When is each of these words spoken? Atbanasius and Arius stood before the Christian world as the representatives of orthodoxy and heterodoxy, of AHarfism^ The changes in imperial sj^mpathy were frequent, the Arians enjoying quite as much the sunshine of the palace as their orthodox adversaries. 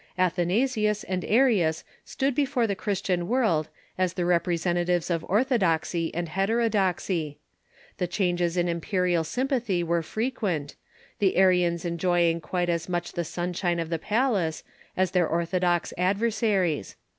Atbanasius 0.17 1.03
and 1.07 1.23
Arius 1.25 1.83
stood 2.03 2.33
before 2.33 2.65
the 2.65 2.73
Christian 2.73 3.27
world 3.27 3.69
as 3.99 4.13
the 4.13 4.25
representatives 4.25 5.11
of 5.11 5.23
orthodoxy 5.29 6.11
and 6.15 6.27
heterodoxy, 6.27 7.37
of 7.37 7.37
AHarfism^ 7.37 7.97
The 7.99 8.07
changes 8.07 8.57
in 8.57 8.67
imperial 8.67 9.21
sj^mpathy 9.23 9.83
were 9.83 10.01
frequent, 10.01 10.73
the 11.19 11.35
Arians 11.37 11.85
enjoying 11.85 12.41
quite 12.41 12.67
as 12.69 12.89
much 12.89 13.11
the 13.13 13.23
sunshine 13.23 13.79
of 13.79 13.89
the 13.91 13.99
palace 13.99 14.63
as 14.97 15.11
their 15.11 15.27
orthodox 15.27 15.93
adversaries. 15.99 16.95